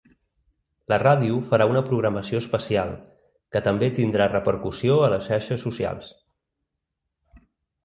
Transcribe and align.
La 0.93 0.97
ràdio 1.01 1.35
farà 1.51 1.67
una 1.71 1.83
programació 1.89 2.39
especial, 2.45 2.95
que 3.57 3.63
també 3.69 3.91
tindrà 4.01 4.29
repercussió 4.33 4.99
a 5.03 5.13
les 5.15 5.31
xarxes 5.31 5.69
socials. 5.69 6.11